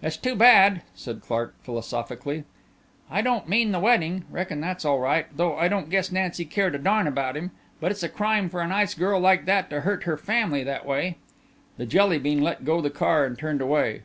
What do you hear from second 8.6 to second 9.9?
a nice girl like that to